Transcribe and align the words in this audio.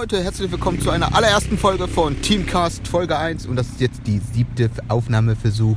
Leute, 0.00 0.24
herzlich 0.24 0.50
willkommen 0.50 0.80
zu 0.80 0.88
einer 0.88 1.14
allerersten 1.14 1.58
Folge 1.58 1.86
von 1.86 2.22
Teamcast 2.22 2.88
Folge 2.88 3.18
1 3.18 3.44
und 3.44 3.56
das 3.56 3.68
ist 3.68 3.82
jetzt 3.82 4.06
die 4.06 4.18
siebte 4.32 4.70
Aufnahmeversuch 4.88 5.76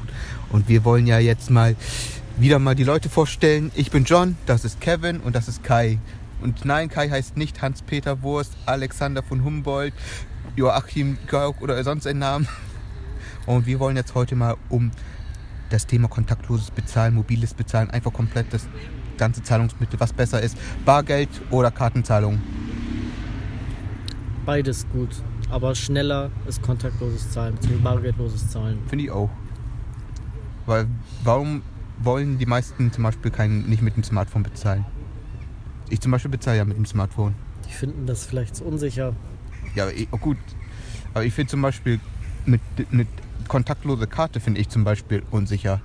und 0.50 0.70
wir 0.70 0.86
wollen 0.86 1.07
ja 1.07 1.20
jetzt 1.20 1.50
mal 1.50 1.76
wieder 2.38 2.57
mal 2.57 2.74
die 2.74 2.86
Leute 2.86 3.10
vorstellen. 3.10 3.70
Ich 3.75 3.92
bin 3.92 4.06
John, 4.06 4.38
das 4.46 4.64
ist 4.64 4.80
Kevin 4.80 5.20
und 5.20 5.36
das 5.36 5.50
ist 5.50 5.62
Kai. 5.62 6.00
Und 6.42 6.64
nein, 6.64 6.88
Kai 6.88 7.10
heißt 7.10 7.36
nicht 7.36 7.62
Hans-Peter 7.62 8.21
Wurst, 8.21 8.54
Alexander 8.66 9.24
von 9.24 9.44
Humboldt, 9.44 9.94
Joachim 10.55 11.18
Gauck 11.28 11.62
oder 11.62 11.84
sonst 11.84 12.08
ein 12.08 12.19
Namen. 12.19 12.47
Und 13.46 13.66
wir 13.66 13.82
wollen 13.82 13.97
jetzt 13.97 14.16
heute 14.16 14.38
mal 14.38 14.55
um 14.69 14.92
das 15.69 15.86
Thema 15.86 16.08
kontaktloses 16.08 16.71
Bezahlen, 16.71 17.14
mobiles 17.14 17.54
Bezahlen, 17.54 17.89
einfach 17.89 18.14
komplett 18.14 18.54
das 18.54 18.69
ganze 19.18 19.44
Zahlungsmittel, 19.44 20.00
was 20.00 20.14
besser 20.14 20.42
ist, 20.42 20.58
Bargeld 20.86 21.30
oder 21.52 21.71
Kartenzahlung. 21.71 22.42
Beides 24.46 24.86
gut. 24.92 25.10
Aber 25.50 25.75
schneller 25.75 26.32
ist 26.47 26.61
kontaktloses 26.61 27.32
Zahlen, 27.32 27.56
beziehungsweise 27.56 27.83
bargeldloses 27.83 28.50
Zahlen. 28.50 28.79
Finde 28.88 29.06
ich 29.06 29.11
auch. 29.11 29.29
Weil 30.66 30.88
warum 31.24 31.61
wollen 32.00 32.38
die 32.38 32.45
meisten 32.45 32.92
zum 32.92 33.03
Beispiel 33.03 33.31
kein, 33.31 33.64
nicht 33.64 33.81
mit 33.81 33.95
dem 33.95 34.03
Smartphone 34.03 34.44
bezahlen? 34.44 34.86
Ich 35.89 36.02
zum 36.02 36.11
Beispiel 36.11 36.31
bezahle 36.31 36.58
ja 36.58 36.66
mit 36.66 36.78
dem 36.78 36.86
Smartphone. 36.86 37.36
Die 37.67 37.73
finden 37.73 38.06
das 38.06 38.25
vielleicht 38.25 38.56
zu 38.56 38.66
unsicher. 38.66 39.14
Ja, 39.75 39.89
ich, 39.89 40.08
oh 40.11 40.17
gut. 40.17 40.38
Aber 41.14 41.23
ich 41.23 41.33
finde 41.33 41.52
zum 41.52 41.61
Beispiel 41.61 42.00
mit, 42.45 42.61
mit 42.91 43.08
kontaktlose 43.47 44.08
Karte 44.08 44.39
finde 44.39 44.59
ich 44.59 44.69
zum 44.69 44.83
Beispiel 44.83 45.23
unsicher. 45.31 45.81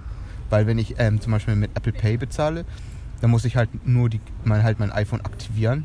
Weil 0.50 0.66
wenn 0.66 0.78
ich 0.78 0.94
ähm, 0.98 1.20
zum 1.20 1.32
Beispiel 1.32 1.54
mit 1.54 1.70
Apple 1.76 1.92
Pay 1.92 2.16
bezahle, 2.16 2.64
dann 3.20 3.30
muss 3.30 3.44
ich 3.44 3.56
halt 3.56 3.86
nur 3.86 4.08
die, 4.08 4.20
mein, 4.44 4.62
halt 4.62 4.78
mein 4.78 4.90
iPhone 4.90 5.20
aktivieren, 5.20 5.84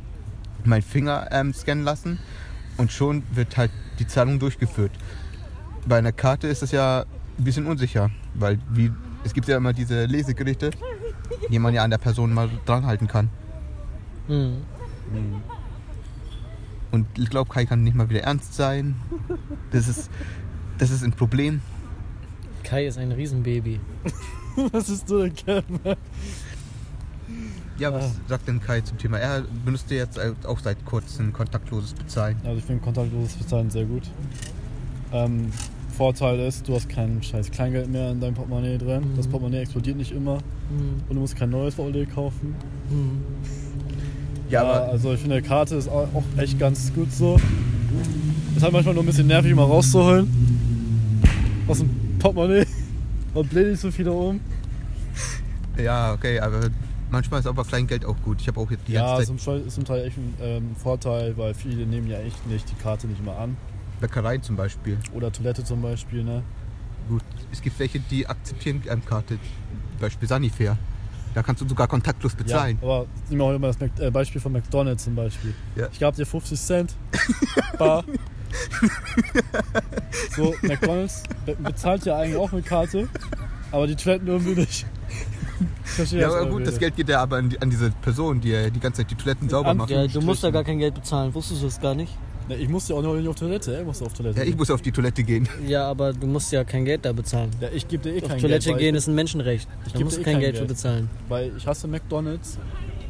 meinen 0.64 0.82
Finger 0.82 1.28
ähm, 1.32 1.54
scannen 1.54 1.84
lassen 1.84 2.20
und 2.78 2.92
schon 2.92 3.24
wird 3.34 3.58
halt 3.58 3.72
die 4.00 4.08
Zahlung 4.08 4.40
durchgeführt. 4.40 4.92
Bei 5.86 5.98
einer 5.98 6.12
Karte 6.12 6.48
ist 6.48 6.64
es 6.64 6.72
ja 6.72 7.06
ein 7.38 7.44
bisschen 7.44 7.66
unsicher, 7.66 8.10
weil 8.34 8.60
wie, 8.70 8.92
es 9.24 9.34
gibt 9.34 9.48
ja 9.48 9.58
immer 9.58 9.74
diese 9.74 10.06
Lesegerichte, 10.06 10.72
die 11.50 11.60
man 11.60 11.74
ja 11.74 11.84
an 11.84 11.90
der 11.90 11.98
Person 11.98 12.34
mal 12.34 12.50
dran 12.66 12.86
halten 12.86 13.08
kann. 13.08 13.30
Hm. 14.28 14.62
Und 16.92 17.08
ich 17.18 17.30
glaube, 17.30 17.52
Kai 17.52 17.66
kann 17.66 17.84
nicht 17.84 17.96
mal 17.96 18.10
wieder 18.10 18.22
ernst 18.22 18.54
sein. 18.54 18.96
Das 19.72 19.88
ist, 19.88 20.10
das 20.78 20.92
ist 20.92 21.04
ein 21.04 21.14
Problem. 21.14 21.62
Kai 22.64 22.86
ist 22.86 22.98
ein 22.98 23.12
Riesenbaby. 23.12 23.80
Was 24.72 24.90
ist 24.90 25.10
du 25.10 25.24
denn, 25.24 25.36
Kevin? 25.36 25.80
Ja, 27.84 27.94
was 27.94 28.06
Ah. 28.06 28.12
sagt 28.30 28.48
denn 28.48 28.62
Kai 28.62 28.80
zum 28.82 28.98
Thema? 28.98 29.18
Er 29.18 29.44
benutzt 29.66 29.92
ja 29.92 29.98
jetzt 29.98 30.18
auch 30.46 30.60
seit 30.60 30.84
kurzem 30.86 31.34
kontaktloses 31.34 31.94
Bezahlen. 31.94 32.38
Also 32.46 32.58
ich 32.60 32.64
finde 32.64 32.82
kontaktloses 32.82 33.34
Bezahlen 33.34 33.70
sehr 33.70 33.84
gut. 33.86 34.04
Ähm, 35.12 35.52
Vorteil 35.98 36.40
ist, 36.40 36.68
du 36.68 36.76
hast 36.76 36.88
kein 36.90 37.22
scheiß 37.22 37.52
Kleingeld 37.52 37.90
mehr 37.90 38.12
in 38.12 38.20
deinem 38.22 38.34
Portemonnaie 38.36 38.78
drin. 38.78 39.04
Das 39.18 39.28
Mhm. 39.28 39.32
Portemonnaie 39.32 39.62
explodiert 39.64 39.98
nicht 39.98 40.12
immer 40.14 40.38
Hm. 40.38 41.02
und 41.10 41.16
du 41.16 41.20
musst 41.20 41.36
kein 41.36 41.50
neues 41.50 41.76
Portemonnaie 41.76 42.06
kaufen. 42.08 42.56
Hm. 42.90 43.22
Ja, 44.50 44.62
aber 44.62 44.90
also 44.92 45.14
ich 45.14 45.20
finde, 45.20 45.42
die 45.42 45.48
Karte 45.48 45.76
ist 45.76 45.88
auch 45.90 46.08
auch 46.14 46.24
echt 46.38 46.58
ganz 46.58 46.92
gut 46.94 47.12
so. 47.12 47.38
Ist 48.56 48.64
halt 48.64 48.72
manchmal 48.74 48.94
nur 48.96 49.04
ein 49.04 49.08
bisschen 49.08 49.28
nervig, 49.28 49.54
mal 49.54 49.64
rauszuholen. 49.66 50.28
Aus 51.68 51.80
dem 51.80 51.90
Portemonnaie. 52.20 52.66
Und 53.34 53.50
bläht 53.50 53.68
nicht 53.68 53.82
so 53.82 53.92
viel 53.92 54.06
da 54.06 54.12
oben. 54.12 54.40
ja, 55.78 56.14
okay, 56.14 56.40
aber 56.40 56.62
manchmal 57.14 57.40
ist 57.40 57.48
aber 57.48 57.64
Kleingeld 57.64 58.04
auch 58.06 58.18
gut. 58.24 58.42
Ich 58.42 58.48
habe 58.50 58.60
auch 58.60 58.70
jetzt 58.70 58.88
die 58.90 58.94
Ja, 58.94 59.22
zum, 59.24 59.38
Teil, 59.38 59.62
ist 59.62 59.76
zum 59.76 59.86
Teil 59.86 60.06
echt 60.06 60.18
ein 60.18 60.34
ähm, 60.42 60.76
Vorteil, 60.76 61.38
weil 61.38 61.54
viele 61.54 61.86
nehmen 61.86 62.08
ja 62.10 62.20
echt 62.20 62.46
nicht 62.48 62.70
die 62.70 62.76
Karte 62.76 63.08
nicht 63.08 63.24
mehr 63.24 63.38
an. 63.38 63.56
Bäckerei 64.02 64.40
zum 64.40 64.58
Beispiel. 64.58 64.98
Oder 65.14 65.32
Toilette 65.32 65.64
zum 65.64 65.82
Beispiel, 65.82 66.24
ne? 66.26 66.44
Gut, 67.08 67.22
es 67.52 67.62
gibt 67.62 67.80
welche, 67.80 68.00
die 68.00 68.28
akzeptieren 68.28 68.82
ähm, 68.90 69.06
Karte. 69.06 69.36
Zum 69.38 70.00
Beispiel 70.02 70.28
Sanifair. 70.28 70.78
Da 71.34 71.42
kannst 71.42 71.62
du 71.62 71.68
sogar 71.68 71.88
kontaktlos 71.88 72.36
bezahlen. 72.36 72.78
Ja, 72.82 72.88
aber 72.88 73.06
nehmen 73.30 73.42
wir 73.42 73.46
heute 73.46 73.60
mal 73.60 73.68
das 73.68 73.80
Mac- 73.80 74.00
äh, 74.00 74.12
Beispiel 74.12 74.42
von 74.42 74.52
McDonalds 74.52 75.04
zum 75.06 75.16
Beispiel. 75.16 75.54
Ja. 75.76 75.88
Ich 75.92 76.00
gab 76.00 76.16
dir 76.16 76.26
50 76.26 76.60
Cent. 76.60 76.96
Bar. 77.80 78.04
so, 80.36 80.54
McDonalds 80.62 81.24
be 81.46 81.56
bezahlt 81.56 82.06
ja 82.06 82.18
eigentlich 82.18 82.38
auch 82.38 82.52
mit 82.52 82.66
Karte, 82.66 83.08
aber 83.72 83.88
die 83.88 83.96
Toiletten 83.96 84.28
irgendwie 84.28 84.56
nicht. 84.56 84.86
Ich 85.94 85.96
verstehe 85.98 86.22
Ja, 86.22 86.28
das 86.30 86.36
aber 86.38 86.50
gut, 86.50 86.62
das 86.62 86.70
nicht. 86.72 86.80
Geld 86.80 86.96
geht 86.96 87.10
ja 87.10 87.22
aber 87.22 87.38
an, 87.38 87.50
die, 87.50 87.62
an 87.62 87.70
diese 87.70 87.92
Person, 87.92 88.42
die 88.42 88.52
äh, 88.52 88.72
die 88.72 88.80
ganze 88.80 89.02
Zeit 89.02 89.12
die 89.12 89.16
Toiletten 89.16 89.48
sauber 89.48 89.74
macht. 89.76 89.92
Ja, 89.92 90.08
du 90.08 90.22
musst 90.22 90.44
da 90.44 90.50
gar 90.50 90.64
kein 90.64 90.80
Geld 90.80 90.96
bezahlen. 90.96 91.34
Wusstest 91.36 91.62
du 91.62 91.66
das 91.68 91.80
gar 91.80 91.94
nicht? 91.94 92.12
Ja, 92.50 92.56
ich 92.56 92.68
musste 92.68 92.94
ja 92.94 93.00
auch 93.00 93.04
noch 93.04 93.14
nicht 93.14 93.28
auf 93.28 93.36
Toilette, 93.36 93.74
er 93.76 93.84
musste 93.86 94.06
auf 94.06 94.14
Toilette. 94.14 94.40
Ja, 94.40 94.46
ich 94.46 94.58
muss 94.58 94.70
auf 94.72 94.82
die 94.82 94.92
Toilette 94.92 95.24
gehen. 95.24 95.48
Ja, 95.68 95.88
aber 95.88 96.12
du 96.12 96.26
musst 96.28 96.52
ja 96.52 96.64
kein 96.64 96.84
Geld 96.84 97.06
da 97.06 97.14
bezahlen. 97.14 97.52
ja, 97.62 97.70
ich 97.72 97.88
gebe 97.88 98.04
dir 98.04 98.16
eh 98.16 98.22
Auf 98.24 98.30
kein 98.30 98.40
Toilette 98.40 98.66
Geld, 98.66 98.76
weil 98.76 98.80
gehen 98.82 98.96
ich, 98.96 99.00
ist 99.00 99.08
ein 99.08 99.16
Menschenrecht. 99.16 99.70
Ich 99.86 99.94
Da 99.94 100.00
musst 100.00 100.18
eh 100.20 100.24
kein 100.24 100.40
Geld 100.40 100.58
für 100.58 100.66
bezahlen. 100.66 101.10
weil 101.30 101.52
ich 101.56 101.66
hasse 101.68 101.88
McDonalds. 101.88 102.58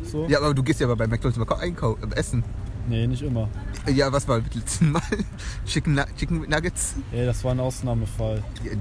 So. 0.04 0.28
Ja, 0.28 0.40
aber 0.40 0.54
du 0.54 0.62
gehst 0.62 0.82
ja 0.82 0.86
aber 0.88 0.98
bei 0.98 1.08
McDonalds 1.08 1.38
immer 1.38 1.60
einkaufen, 1.60 2.12
äh, 2.12 2.16
essen. 2.16 2.44
Nee, 2.90 3.08
nicht 3.08 3.22
immer. 3.24 3.48
Ja, 3.96 4.12
was 4.12 4.28
war 4.28 4.42
das 4.42 4.54
letzte 4.54 4.84
Mal? 4.84 5.02
Chicken, 5.66 6.00
Chicken 6.18 6.42
Nuggets? 6.50 6.96
Ey, 7.14 7.26
das 7.26 7.42
war 7.44 7.52
ein 7.54 7.60
Ausnahmefall. 7.62 8.44
Ja, 8.66 8.72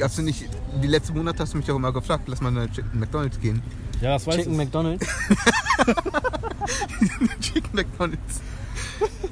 Hast 0.00 0.18
du 0.18 0.22
nicht, 0.22 0.46
die 0.82 0.88
letzten 0.88 1.16
Monate 1.16 1.42
hast 1.42 1.52
du 1.52 1.58
mich 1.58 1.66
doch 1.66 1.76
immer 1.76 1.92
gefragt, 1.92 2.24
lass 2.26 2.40
mal 2.40 2.50
nach 2.50 2.68
Chicken 2.70 2.98
McDonalds 2.98 3.38
gehen. 3.40 3.62
Ja, 4.00 4.14
das 4.14 4.26
weiß 4.26 4.36
Chicken 4.36 4.52
ich. 4.52 4.58
McDonalds. 4.58 5.06
Chicken 7.40 7.70
McDonalds. 7.72 8.40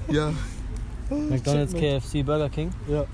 Ja. 0.09 0.31
McDonalds, 1.11 1.75
KFC, 1.75 2.25
Burger 2.25 2.49
King. 2.49 2.71
Ja. 2.89 3.05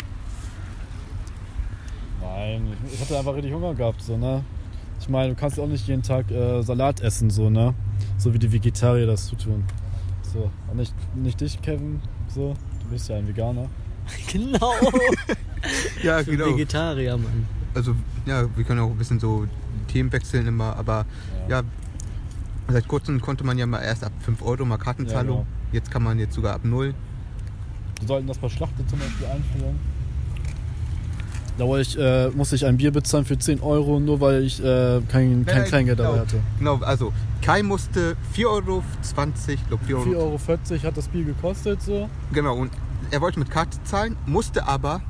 Nein, 2.21 2.77
ich, 2.87 2.95
ich 2.95 3.01
hatte 3.01 3.19
einfach 3.19 3.35
richtig 3.35 3.53
Hunger 3.53 3.75
gehabt, 3.75 4.03
so, 4.03 4.17
ne? 4.17 4.45
Ich 5.01 5.09
meine, 5.09 5.35
du 5.35 5.41
kannst 5.41 5.59
auch 5.59 5.67
nicht 5.67 5.87
jeden 5.87 6.03
Tag 6.03 6.31
äh, 6.31 6.63
Salat 6.63 7.01
essen, 7.01 7.31
so, 7.31 7.51
ne? 7.51 7.75
So 8.19 8.35
wie 8.35 8.39
die 8.39 8.53
Vegetarier 8.53 9.07
das 9.07 9.27
zu 9.27 9.37
tun. 9.37 9.65
So. 10.23 10.51
Und 10.71 10.77
nicht, 10.77 10.95
nicht 11.17 11.41
dich, 11.41 11.61
Kevin, 11.63 12.01
so. 12.29 12.55
Du 12.83 12.89
bist 12.91 13.09
ja 13.09 13.17
ein 13.17 13.27
Veganer. 13.27 13.69
Genau. 14.33 14.73
Ja, 16.03 16.21
Ich 16.21 16.27
bin 16.27 16.39
genau. 16.39 16.53
Vegetarier, 16.53 17.17
Mann. 17.17 17.47
Also, 17.75 17.95
ja, 18.27 18.45
wir 18.57 18.65
können 18.65 18.81
auch 18.81 18.91
ein 18.91 18.97
bisschen 18.97 19.21
so 19.21 19.47
Themen 19.89 20.13
wechseln 20.13 20.47
immer, 20.47 20.77
aber 20.77 21.07
ja, 21.49 21.63
seit 22.69 22.89
kurzem 22.89 23.21
konnte 23.21 23.45
man 23.45 23.59
ja 23.59 23.67
mal 23.67 23.81
erst 23.81 24.05
ab 24.05 24.13
5 24.21 24.43
Euro 24.43 24.65
mal 24.65 24.79
Kartenzahlung. 24.79 25.39
Ja, 25.39 25.43
genau. 25.43 25.47
Jetzt 25.73 25.91
kann 25.91 26.03
man 26.03 26.19
jetzt 26.19 26.35
sogar 26.35 26.55
ab 26.55 26.61
0. 26.65 26.95
Wir 28.01 28.09
sollten 28.09 28.27
das 28.27 28.39
bei 28.39 28.49
Schlachte 28.49 28.87
zum 28.87 28.99
Beispiel 28.99 29.27
einführen. 29.27 29.79
Da 31.59 31.67
wollte 31.67 31.89
ich, 31.91 31.99
äh, 31.99 32.29
musste 32.31 32.55
ich 32.55 32.65
ein 32.65 32.77
Bier 32.77 32.93
bezahlen 32.93 33.25
für 33.25 33.37
10 33.37 33.61
Euro, 33.61 33.99
nur 33.99 34.21
weil 34.21 34.45
ich 34.45 34.63
äh, 34.63 35.01
kein, 35.09 35.45
kein 35.45 35.65
Kleingeld 35.65 35.99
dabei 35.99 36.21
hatte. 36.21 36.37
Genau, 36.59 36.77
also 36.77 37.13
Kai 37.43 37.65
musste 37.65 38.17
4,20 38.37 38.47
Euro, 38.47 38.83
glaube 39.69 39.85
4 39.85 39.97
Euro. 39.97 40.37
4,40 40.37 40.71
Euro 40.73 40.83
hat 40.85 40.97
das 40.97 41.09
Bier 41.09 41.25
gekostet, 41.25 41.83
so. 41.83 42.09
Genau, 42.33 42.57
und 42.57 42.71
er 43.11 43.21
wollte 43.21 43.41
mit 43.41 43.51
Karte 43.51 43.83
zahlen, 43.83 44.17
musste 44.27 44.69
aber 44.69 45.01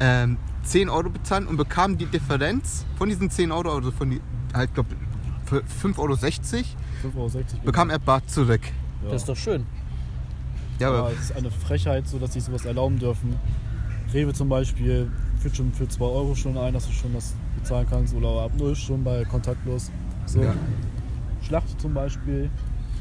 ähm, 0.00 0.36
10 0.64 0.88
Euro 0.88 1.10
bezahlen 1.10 1.46
und 1.46 1.56
bekam 1.56 1.98
die 1.98 2.06
Differenz 2.06 2.84
von 2.96 3.08
diesen 3.08 3.30
10 3.30 3.52
Euro, 3.52 3.74
also 3.74 3.90
von 3.90 4.10
die, 4.10 4.20
halt, 4.52 4.74
glaube 4.74 4.90
für 5.44 5.62
5,60 5.82 5.98
Euro, 5.98 6.14
5,60 6.14 7.36
Euro. 7.36 7.44
bekam 7.64 7.90
er 7.90 7.98
Bar 7.98 8.26
zurück. 8.26 8.62
Ja. 9.02 9.10
Das 9.10 9.22
ist 9.22 9.28
doch 9.28 9.36
schön. 9.36 9.66
Ja, 10.78 10.88
aber 10.88 11.12
es 11.12 11.30
ist 11.30 11.36
eine 11.36 11.50
Frechheit, 11.50 12.08
so 12.08 12.18
dass 12.18 12.32
sie 12.32 12.40
sowas 12.40 12.64
erlauben 12.64 12.98
dürfen. 12.98 13.36
Rewe 14.12 14.32
zum 14.32 14.48
Beispiel 14.48 15.10
führt 15.40 15.56
schon 15.56 15.72
für 15.72 15.88
2 15.88 16.04
Euro 16.04 16.34
schon 16.34 16.56
ein, 16.56 16.72
dass 16.72 16.86
du 16.86 16.92
schon 16.92 17.12
das 17.12 17.34
bezahlen 17.56 17.86
kannst 17.88 18.14
oder 18.14 18.42
ab 18.42 18.52
0 18.56 18.74
schon 18.74 19.04
bei 19.04 19.24
kontaktlos. 19.24 19.90
So. 20.26 20.42
Ja. 20.42 20.54
Schlacht 21.42 21.80
zum 21.80 21.94
Beispiel. 21.94 22.50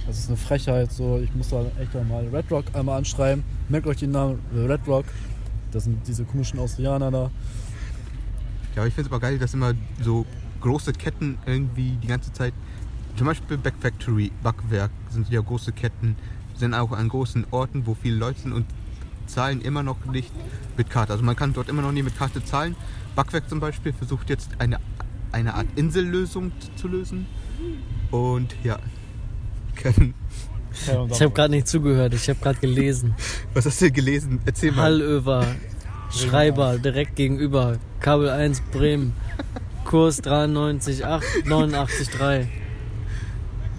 Das 0.05 0.17
ist 0.17 0.27
eine 0.27 0.37
Frechheit. 0.37 0.91
So. 0.91 1.19
Ich 1.23 1.33
muss 1.33 1.49
da 1.49 1.63
echt 1.79 1.93
mal 2.07 2.27
Red 2.27 2.51
Rock 2.51 2.65
einmal 2.73 2.97
anschreiben. 2.97 3.43
Merkt 3.69 3.87
euch 3.87 3.97
den 3.97 4.11
Namen 4.11 4.39
Red 4.53 4.81
Rock. 4.87 5.05
Das 5.73 5.85
sind 5.85 6.07
diese 6.07 6.23
komischen 6.23 6.59
Austrianer 6.59 7.11
da. 7.11 7.31
Ja, 8.75 8.81
aber 8.81 8.87
ich 8.87 8.93
finde 8.93 9.07
es 9.09 9.11
aber 9.11 9.19
geil, 9.19 9.37
dass 9.37 9.53
immer 9.53 9.73
so 10.01 10.25
große 10.61 10.93
Ketten 10.93 11.37
irgendwie 11.45 11.97
die 12.01 12.07
ganze 12.07 12.31
Zeit, 12.31 12.53
zum 13.15 13.27
Beispiel 13.27 13.57
Back 13.57 13.75
Factory, 13.79 14.31
Backwerk, 14.41 14.91
sind 15.09 15.29
ja 15.29 15.41
große 15.41 15.71
Ketten, 15.73 16.15
sind 16.55 16.73
auch 16.73 16.91
an 16.91 17.09
großen 17.09 17.45
Orten, 17.51 17.85
wo 17.85 17.93
viele 17.93 18.15
Leute 18.15 18.41
sind 18.41 18.53
und 18.53 18.65
zahlen 19.27 19.61
immer 19.61 19.83
noch 19.83 20.05
nicht 20.05 20.31
mit 20.77 20.89
Karte. 20.89 21.13
Also 21.13 21.23
man 21.23 21.35
kann 21.35 21.53
dort 21.53 21.69
immer 21.69 21.81
noch 21.81 21.91
nie 21.91 22.03
mit 22.03 22.17
Karte 22.17 22.43
zahlen. 22.43 22.75
Backwerk 23.15 23.49
zum 23.49 23.59
Beispiel 23.59 23.93
versucht 23.93 24.29
jetzt 24.29 24.49
eine, 24.59 24.79
eine 25.31 25.53
Art 25.53 25.67
Insellösung 25.75 26.51
zu 26.75 26.87
lösen. 26.87 27.27
Und 28.11 28.55
ja, 28.63 28.79
und 29.97 30.13
Ich 31.11 31.21
habe 31.21 31.31
gerade 31.31 31.53
nicht 31.53 31.67
zugehört, 31.67 32.13
ich 32.13 32.27
habe 32.29 32.39
gerade 32.39 32.59
gelesen. 32.59 33.15
was 33.53 33.65
hast 33.65 33.81
du 33.81 33.91
gelesen? 33.91 34.41
Erzähl 34.45 34.71
mal. 34.71 34.83
Hallöver, 34.83 35.45
Schreiber, 36.11 36.77
direkt 36.77 37.15
gegenüber. 37.15 37.77
Kabel 37.99 38.29
1 38.29 38.61
Bremen. 38.71 39.13
Kurs 39.85 40.23
93,8, 40.23 41.21
89,3. 41.45 42.47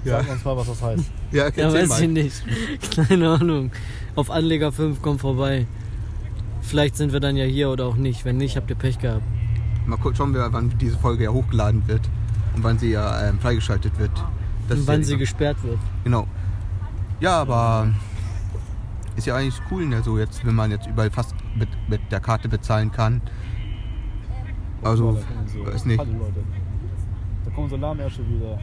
Ja. 0.05 0.19
Sag 0.23 0.31
uns 0.31 0.45
mal, 0.45 0.57
was 0.57 0.67
das 0.67 0.83
heißt. 0.83 1.05
Ja, 1.33 1.45
Ja, 1.49 1.51
erzähl 1.57 1.73
weiß 1.73 1.89
mal. 1.89 2.03
ich 2.03 2.09
nicht. 2.09 2.43
Keine 3.09 3.31
Ahnung. 3.31 3.73
Auf 4.15 4.31
Anleger 4.31 4.71
5 4.71 5.03
kommt 5.03 5.21
vorbei. 5.21 5.67
Vielleicht 6.61 6.97
sind 6.97 7.13
wir 7.13 7.21
dann 7.21 7.37
ja 7.37 7.45
hier 7.45 7.71
oder 7.71 7.87
auch 7.87 7.97
nicht. 7.97 8.25
Wenn 8.25 8.37
nicht, 8.37 8.57
habt 8.57 8.71
ihr 8.71 8.77
Pech 8.77 8.99
gehabt. 8.99 9.23
Mal 9.87 9.97
kurz 9.97 10.17
schauen 10.19 10.33
wir, 10.35 10.47
wann 10.53 10.73
diese 10.79 10.97
Folge 10.99 11.25
ja 11.25 11.31
hochgeladen 11.31 11.87
wird 11.89 12.03
und 12.55 12.65
wann 12.65 12.79
sie 12.79 12.91
ja 12.91 13.29
ähm, 13.29 13.39
freigeschaltet 13.39 13.99
wird. 13.99 14.13
Das 14.69 14.79
Und 14.79 14.87
wann 14.87 15.01
ja 15.01 15.07
sie 15.07 15.17
gesperrt 15.17 15.57
wird. 15.63 15.79
Genau. 16.05 16.27
Ja, 17.25 17.41
aber 17.41 17.89
ist 19.17 19.27
ja 19.27 19.35
eigentlich 19.35 19.59
cool, 19.71 19.87
ne? 19.87 20.03
so 20.03 20.19
jetzt, 20.19 20.45
wenn 20.45 20.55
man 20.55 20.71
jetzt 20.71 20.87
überall 20.87 21.11
fast 21.11 21.35
mit, 21.57 21.71
mit 21.89 22.01
der 22.13 22.21
Karte 22.21 22.51
bezahlen 22.51 22.93
kann. 22.93 23.23
Also, 24.83 25.19
so- 25.47 25.65
weiß 25.67 25.87
nicht. 25.87 25.99
Hallo 25.99 26.13
Leute. 26.19 26.45
Da 27.47 27.51
kommen 27.53 27.71
so 27.71 27.77
Alarmärsche 27.77 28.29
wieder. 28.29 28.59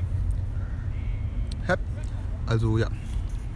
Hep. 1.66 1.80
Also 2.46 2.78
ja. 2.78 2.88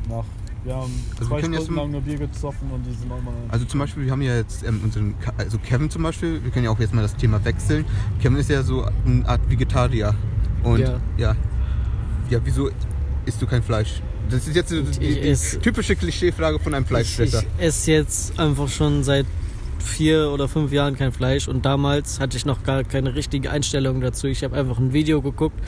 Nach, 0.09 0.23
wir 0.63 0.73
haben 0.75 0.91
Also 1.19 1.19
wir 1.19 1.27
zwei 1.27 1.35
jetzt 1.37 1.45
Stunden 1.55 1.73
mal- 1.75 1.81
lang 1.83 1.91
nur 1.91 2.01
Bier 2.01 2.17
gezoffen 2.17 2.71
und 2.71 2.83
die 2.83 2.93
sind 2.93 3.11
auch 3.11 3.21
mal. 3.21 3.33
Also 3.49 3.65
zum 3.65 3.81
Beispiel, 3.81 4.05
wir 4.05 4.11
haben 4.11 4.23
ja 4.23 4.37
jetzt 4.37 4.63
ähm, 4.65 4.81
unseren, 4.83 5.13
also 5.37 5.59
Kevin 5.59 5.91
zum 5.91 6.01
Beispiel, 6.01 6.43
wir 6.43 6.49
können 6.49 6.65
ja 6.65 6.71
auch 6.71 6.79
jetzt 6.79 6.95
mal 6.95 7.03
das 7.03 7.15
Thema 7.15 7.45
wechseln. 7.45 7.85
Kevin 8.19 8.37
ist 8.39 8.49
ja 8.49 8.63
so 8.63 8.83
eine 9.05 9.27
Art 9.29 9.47
Vegetarier. 9.47 10.15
Und 10.63 10.79
Ja. 10.79 10.95
ja, 11.17 11.35
ja, 12.31 12.39
wieso 12.43 12.71
isst 13.25 13.41
du 13.41 13.47
kein 13.47 13.63
Fleisch? 13.63 14.01
Das 14.29 14.47
ist 14.47 14.55
jetzt 14.55 14.71
Ich- 14.71 14.99
die, 14.99 15.05
ich 15.05 15.21
die 15.21 15.29
ess- 15.29 15.59
typische 15.61 15.95
Klischeefrage 15.95 16.59
von 16.59 16.73
einem 16.73 16.83
Ich, 16.83 16.89
Fleischfresser. 16.89 17.43
ich 17.57 17.63
esse 17.65 17.91
jetzt 17.91 18.39
einfach 18.39 18.67
schon 18.67 19.03
seit 19.03 19.25
vier 19.79 20.31
oder 20.31 20.47
fünf 20.47 20.71
Jahren 20.71 20.95
kein 20.97 21.11
Fleisch 21.11 21.47
und 21.47 21.63
damals 21.65 22.19
hatte 22.19 22.37
ich 22.37 22.45
noch 22.45 22.63
gar 22.63 22.83
keine 22.83 23.13
richtige 23.15 23.51
Einstellung 23.51 24.01
dazu. 24.01 24.27
Ich 24.27 24.43
habe 24.43 24.55
einfach 24.57 24.79
ein 24.79 24.93
Video 24.93 25.21
geguckt 25.21 25.59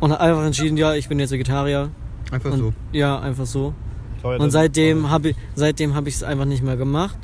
und 0.00 0.12
habe 0.12 0.20
einfach 0.22 0.44
entschieden, 0.44 0.76
ja, 0.76 0.94
ich 0.94 1.08
bin 1.08 1.18
jetzt 1.20 1.30
Vegetarier. 1.32 1.90
Einfach 2.30 2.52
und, 2.52 2.58
so. 2.58 2.72
Ja, 2.92 3.18
einfach 3.20 3.46
so. 3.46 3.74
Klar, 4.20 4.40
Und 4.40 4.50
seitdem 4.50 5.10
habe 5.10 5.30
ich 5.30 5.36
seitdem 5.54 5.94
habe 5.94 6.08
ich 6.08 6.16
es 6.16 6.22
einfach 6.22 6.44
nicht 6.46 6.62
mehr 6.62 6.76
gemacht. 6.76 7.18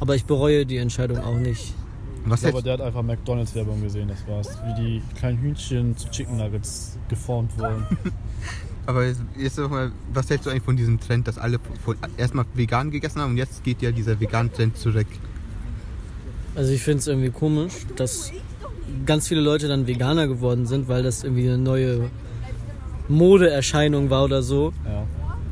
Aber 0.00 0.14
ich 0.14 0.24
bereue 0.26 0.66
die 0.66 0.76
Entscheidung 0.76 1.18
auch 1.18 1.36
nicht. 1.38 1.72
Was 2.26 2.42
Ja, 2.42 2.48
aber 2.48 2.56
hältst, 2.56 2.66
der 2.66 2.72
hat 2.74 2.80
einfach 2.82 3.02
McDonalds-Werbung 3.02 3.80
gesehen, 3.82 4.08
das 4.08 4.26
war's. 4.28 4.58
Wie 4.66 4.82
die 4.82 5.02
kleinen 5.18 5.38
Hühnchen 5.38 5.96
zu 5.96 6.10
Chicken 6.10 6.36
Nuggets 6.36 6.98
geformt 7.08 7.56
wurden. 7.58 7.86
aber 8.86 9.06
jetzt, 9.06 9.20
jetzt 9.36 9.58
noch 9.58 9.70
mal, 9.70 9.92
was 10.12 10.30
hältst 10.30 10.46
du 10.46 10.50
eigentlich 10.50 10.62
von 10.62 10.76
diesem 10.76 11.00
Trend, 11.00 11.28
dass 11.28 11.38
alle 11.38 11.58
von, 11.84 11.96
erstmal 12.16 12.44
vegan 12.54 12.90
gegessen 12.90 13.20
haben 13.20 13.32
und 13.32 13.36
jetzt 13.36 13.64
geht 13.64 13.82
ja 13.82 13.90
dieser 13.90 14.18
Vegan-Trend 14.20 14.76
zurück? 14.76 15.06
Also 16.54 16.72
ich 16.72 16.82
finde 16.82 16.98
es 16.98 17.06
irgendwie 17.06 17.30
komisch, 17.30 17.74
dass 17.96 18.32
ganz 19.04 19.28
viele 19.28 19.40
Leute 19.40 19.68
dann 19.68 19.86
Veganer 19.86 20.26
geworden 20.28 20.66
sind, 20.66 20.88
weil 20.88 21.02
das 21.02 21.24
irgendwie 21.24 21.48
eine 21.48 21.58
neue 21.58 22.10
Modeerscheinung 23.08 24.10
war 24.10 24.24
oder 24.24 24.42
so. 24.42 24.72
ja. 24.84 25.06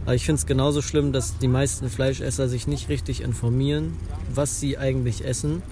Aber 0.05 0.15
ich 0.15 0.25
finde 0.27 0.39
es 0.39 0.47
genauso 0.47 0.83
schlimm, 0.83 1.13
dass 1.13 1.39
die 1.39 1.49
meisten 1.49 1.89
Fleischesser 1.89 2.49
sich 2.49 2.67
nicht 2.67 2.91
richtig 2.91 3.23
informieren, 3.23 3.97
was 4.35 4.61
sie 4.61 4.77
eigentlich 4.77 5.25
essen. 5.25 5.63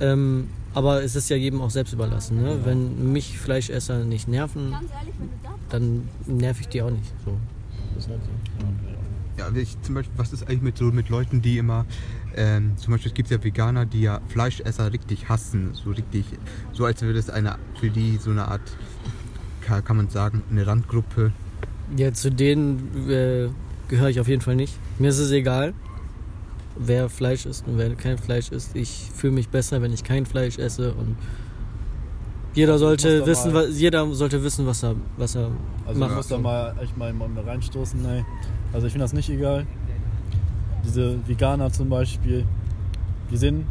Ähm, 0.00 0.48
aber 0.74 1.02
es 1.02 1.16
ist 1.16 1.28
ja 1.28 1.36
jedem 1.36 1.60
auch 1.60 1.70
selbst 1.70 1.92
überlassen. 1.92 2.42
Ne? 2.42 2.60
Wenn 2.64 3.12
mich 3.12 3.38
Fleischesser 3.38 4.04
nicht 4.04 4.28
nerven, 4.28 4.74
dann 5.68 6.08
nerv 6.26 6.60
ich 6.60 6.68
die 6.68 6.82
auch 6.82 6.90
nicht. 6.90 7.12
So. 7.24 7.36
Das 7.94 8.04
ist 8.04 8.10
halt 8.10 8.20
so. 8.24 8.30
Ja, 9.38 9.50
ich, 9.54 9.80
zum 9.82 9.94
Beispiel, 9.94 10.14
was 10.18 10.32
ist 10.32 10.42
eigentlich 10.42 10.62
mit 10.62 10.76
so 10.76 10.84
mit 10.86 11.08
Leuten, 11.08 11.40
die 11.40 11.56
immer, 11.58 11.86
ähm, 12.36 12.72
zum 12.76 12.92
Beispiel 12.92 13.12
gibt 13.12 13.30
es 13.30 13.36
ja 13.36 13.42
Veganer, 13.42 13.86
die 13.86 14.02
ja 14.02 14.20
Fleischesser 14.28 14.92
richtig 14.92 15.28
hassen, 15.28 15.70
so 15.72 15.90
richtig, 15.90 16.26
so 16.72 16.84
als 16.84 17.00
würde 17.00 17.18
es 17.18 17.30
eine, 17.30 17.58
für 17.80 17.88
die 17.88 18.18
so 18.18 18.30
eine 18.30 18.48
Art, 18.48 18.60
kann, 19.62 19.82
kann 19.84 19.96
man 19.96 20.10
sagen, 20.10 20.42
eine 20.50 20.66
Randgruppe. 20.66 21.32
Ja, 21.96 22.12
zu 22.12 22.30
denen 22.30 23.08
äh, 23.08 23.48
gehöre 23.88 24.10
ich 24.10 24.20
auf 24.20 24.28
jeden 24.28 24.42
Fall 24.42 24.56
nicht. 24.56 24.74
Mir 24.98 25.08
ist 25.08 25.18
es 25.18 25.30
egal, 25.30 25.72
wer 26.76 27.08
Fleisch 27.08 27.46
isst 27.46 27.66
und 27.66 27.78
wer 27.78 27.94
kein 27.94 28.18
Fleisch 28.18 28.50
isst. 28.50 28.74
Ich 28.74 29.08
fühle 29.14 29.34
mich 29.34 29.48
besser, 29.48 29.82
wenn 29.82 29.92
ich 29.92 30.04
kein 30.04 30.26
Fleisch 30.26 30.58
esse 30.58 30.92
und 30.94 31.16
jeder 32.54 32.78
sollte 32.78 33.18
muss 33.18 33.20
da 33.20 33.26
wissen, 33.30 33.54
was, 33.54 33.80
jeder 33.80 34.14
sollte 34.14 34.44
wissen, 34.44 34.66
was 34.66 34.82
er, 34.82 34.94
was 35.16 35.34
er 35.34 35.50
Also 35.86 36.00
macht. 36.00 36.10
ich 36.10 36.16
muss 36.16 36.28
da 36.28 36.38
mal 36.38 36.74
echt 36.82 36.96
mal, 36.98 37.12
reinstoßen, 37.46 38.04
ey. 38.04 38.24
Also 38.72 38.86
ich 38.86 38.92
finde 38.92 39.04
das 39.04 39.12
nicht 39.14 39.30
egal. 39.30 39.66
Diese 40.84 41.16
Veganer 41.26 41.72
zum 41.72 41.88
Beispiel, 41.88 42.44
die 43.30 43.36
sind, 43.36 43.64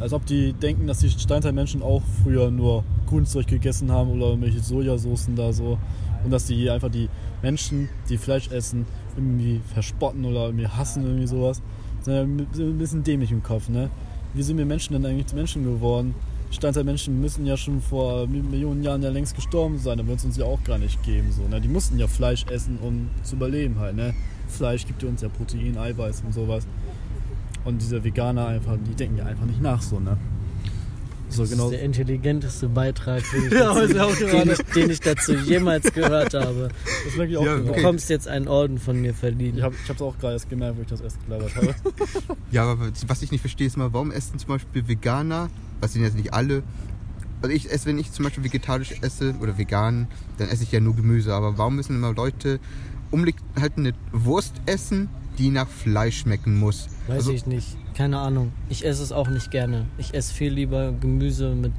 als 0.00 0.12
ob 0.12 0.26
die 0.26 0.52
denken, 0.52 0.86
dass 0.86 0.98
die 0.98 1.10
Steinzeitmenschen 1.10 1.82
auch 1.82 2.02
früher 2.22 2.50
nur 2.50 2.82
Grünzeug 3.06 3.46
gegessen 3.46 3.92
haben 3.92 4.10
oder 4.10 4.28
irgendwelche 4.30 4.60
Sojasoßen 4.60 5.36
da 5.36 5.52
so. 5.52 5.78
Und 6.24 6.32
dass 6.32 6.46
die 6.46 6.68
einfach 6.70 6.90
die 6.90 7.08
Menschen, 7.42 7.88
die 8.08 8.18
Fleisch 8.18 8.50
essen, 8.50 8.86
irgendwie 9.16 9.60
verspotten 9.72 10.24
oder 10.24 10.46
irgendwie 10.46 10.66
hassen, 10.66 11.04
irgendwie 11.04 11.26
sowas. 11.28 11.62
Ja 12.08 12.22
ein 12.22 12.78
bisschen 12.78 13.04
dämlich 13.04 13.30
im 13.30 13.42
Kopf, 13.42 13.68
ne? 13.68 13.90
Wie 14.34 14.42
sind 14.42 14.58
wir 14.58 14.66
Menschen 14.66 14.94
denn 14.94 15.04
eigentlich 15.06 15.26
zu 15.26 15.36
Menschen 15.36 15.64
geworden? 15.64 16.14
Steinzeitmenschen 16.50 17.20
müssen 17.20 17.44
ja 17.44 17.56
schon 17.56 17.82
vor 17.82 18.26
Mi- 18.26 18.42
Millionen 18.42 18.82
Jahren 18.82 19.02
ja 19.02 19.10
längst 19.10 19.34
gestorben 19.34 19.78
sein, 19.78 19.98
dann 19.98 20.06
wird 20.06 20.18
es 20.18 20.24
uns 20.24 20.36
ja 20.38 20.46
auch 20.46 20.62
gar 20.64 20.78
nicht 20.78 21.02
geben. 21.02 21.30
So, 21.30 21.46
ne? 21.46 21.60
Die 21.60 21.68
mussten 21.68 21.98
ja 21.98 22.06
Fleisch 22.06 22.46
essen, 22.46 22.78
um 22.80 23.08
zu 23.22 23.36
überleben 23.36 23.78
halt. 23.78 23.96
Ne? 23.96 24.14
Fleisch 24.48 24.86
gibt 24.86 25.04
uns 25.04 25.20
ja 25.20 25.28
Protein, 25.28 25.76
Eiweiß 25.76 26.22
und 26.24 26.32
sowas. 26.32 26.66
Und 27.64 27.82
diese 27.82 28.02
Veganer 28.02 28.46
einfach, 28.46 28.78
die 28.86 28.94
denken 28.94 29.18
ja 29.18 29.26
einfach 29.26 29.44
nicht 29.44 29.60
nach 29.60 29.82
so, 29.82 30.00
ne? 30.00 30.16
So 31.30 31.42
Das 31.42 31.50
genau. 31.50 31.64
ist 31.66 31.72
der 31.72 31.82
intelligenteste 31.82 32.68
Beitrag, 32.68 33.22
den 33.32 33.46
ich, 33.46 33.52
Ja, 33.58 33.74
dazu, 33.74 34.24
den, 34.26 34.50
ich, 34.50 34.58
den 34.74 34.90
ich 34.90 35.00
dazu 35.00 35.34
jemals 35.34 35.92
gehört 35.92 36.32
habe. 36.34 36.68
Das 37.04 37.16
merke 37.16 37.32
ich 37.32 37.38
auch 37.38 37.44
Ja. 37.44 37.56
Du 37.56 37.64
Okay. 37.68 37.76
bekommst 37.76 38.08
jetzt 38.08 38.28
einen 38.28 38.48
Orden 38.48 38.78
von 38.78 39.00
mir 39.00 39.12
verliehen. 39.14 39.58
Ich 39.58 39.62
habe 39.62 39.74
es 39.88 40.00
auch 40.02 40.18
gerade 40.18 40.34
erst 40.34 40.48
gemerkt, 40.48 40.78
wo 40.78 40.82
ich 40.82 40.88
das 40.88 41.00
erst 41.00 41.18
gelabert 41.26 41.54
habe. 41.56 41.74
Ja, 42.50 42.62
aber 42.64 42.90
was 43.06 43.22
ich 43.22 43.30
nicht 43.30 43.40
verstehe, 43.42 43.66
ist 43.66 43.76
mal, 43.76 43.92
warum 43.92 44.10
essen 44.10 44.38
zum 44.38 44.48
Beispiel 44.48 44.88
Veganer, 44.88 45.50
was 45.80 45.92
sind 45.92 46.02
jetzt 46.02 46.16
nicht 46.16 46.32
alle, 46.32 46.62
also 47.42 47.54
ich 47.54 47.70
esse, 47.70 47.86
wenn 47.86 47.98
ich 47.98 48.10
zum 48.10 48.24
Beispiel 48.24 48.42
vegetarisch 48.42 48.94
esse 49.02 49.34
oder 49.40 49.58
vegan, 49.58 50.08
dann 50.38 50.48
esse 50.48 50.62
ich 50.62 50.72
ja 50.72 50.80
nur 50.80 50.96
Gemüse, 50.96 51.34
aber 51.34 51.58
warum 51.58 51.76
müssen 51.76 51.94
immer 51.96 52.12
Leute 52.14 52.58
unbedingt 53.10 53.40
halt 53.60 53.74
eine 53.76 53.92
Wurst 54.12 54.54
essen, 54.66 55.08
die 55.38 55.50
nach 55.50 55.68
Fleisch 55.68 56.20
schmecken 56.20 56.58
muss? 56.58 56.88
Weiß 57.08 57.16
also, 57.16 57.32
ich 57.32 57.46
nicht. 57.46 57.76
Keine 57.94 58.18
Ahnung. 58.18 58.52
Ich 58.68 58.84
esse 58.84 59.02
es 59.02 59.12
auch 59.12 59.28
nicht 59.28 59.50
gerne. 59.50 59.86
Ich 59.96 60.14
esse 60.14 60.32
viel 60.32 60.52
lieber 60.52 60.92
Gemüse 60.92 61.54
mit 61.54 61.72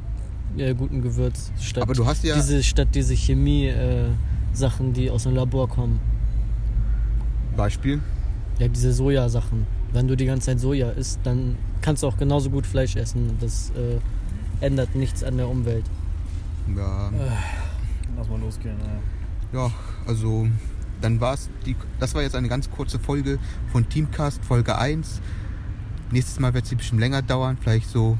äh, 0.57 0.73
gutem 0.73 1.01
Gewürz 1.01 1.51
statt 1.61 1.83
Aber 1.83 1.93
du 1.93 2.05
hast 2.05 2.23
ja- 2.23 2.35
diese 2.35 2.63
statt 2.63 2.89
diese 2.93 3.15
Chemie 3.15 3.67
äh, 3.67 4.09
Sachen, 4.53 4.93
die 4.93 5.11
aus 5.11 5.23
dem 5.23 5.35
Labor 5.35 5.69
kommen. 5.69 5.99
Beispiel. 7.55 8.01
Ja, 8.57 8.67
diese 8.67 8.91
Sojasachen. 8.91 9.67
Wenn 9.93 10.07
du 10.07 10.17
die 10.17 10.25
ganze 10.25 10.47
Zeit 10.47 10.59
Soja 10.59 10.89
isst, 10.91 11.19
dann 11.23 11.55
kannst 11.81 12.03
du 12.03 12.07
auch 12.07 12.17
genauso 12.17 12.49
gut 12.49 12.65
Fleisch 12.65 12.95
essen. 12.95 13.37
Das 13.39 13.71
äh, 13.71 14.65
ändert 14.65 14.95
nichts 14.95 15.23
an 15.23 15.37
der 15.37 15.47
Umwelt. 15.47 15.85
Ja, 16.75 17.11
Lass 18.17 18.27
mal 18.27 18.39
losgehen. 18.39 18.75
Ja. 19.53 19.65
ja 19.65 19.71
also 20.05 20.47
dann 21.01 21.21
war 21.21 21.33
es, 21.33 21.49
das 21.99 22.13
war 22.15 22.21
jetzt 22.21 22.35
eine 22.35 22.47
ganz 22.47 22.69
kurze 22.69 22.99
Folge 22.99 23.39
von 23.71 23.87
Teamcast, 23.87 24.43
Folge 24.43 24.77
1. 24.77 25.21
Nächstes 26.11 26.39
Mal 26.39 26.53
wird 26.53 26.65
sie 26.65 26.75
bestimmt 26.75 26.99
länger 27.01 27.21
dauern, 27.21 27.57
vielleicht 27.59 27.89
so 27.89 28.17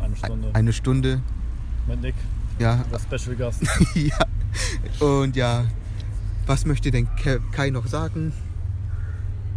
Eine 0.00 0.16
Stunde. 0.16 0.50
eine 0.52 0.72
Stunde. 0.72 1.22
Mit 1.86 2.00
Nick, 2.02 2.14
Ja, 2.58 2.84
der 2.92 2.98
Special 2.98 3.36
Gast. 3.36 3.62
ja. 3.94 5.06
Und 5.06 5.34
ja, 5.36 5.64
was 6.46 6.64
möchte 6.66 6.90
denn 6.90 7.08
Kai 7.52 7.70
noch 7.70 7.86
sagen? 7.86 8.32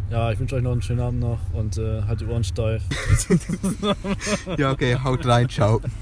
Ja, 0.09 0.31
ich 0.31 0.39
wünsche 0.39 0.55
euch 0.55 0.61
noch 0.63 0.73
einen 0.73 0.81
schönen 0.81 0.99
Abend 0.99 1.21
noch 1.21 1.39
und 1.53 1.77
äh, 1.77 2.03
halt 2.03 2.21
die 2.21 2.25
Ohren 2.25 2.43
steif. 2.43 2.83
Ja, 4.57 4.71
okay, 4.71 4.95
haut 5.03 5.25
rein, 5.25 5.49
ciao. 5.49 5.81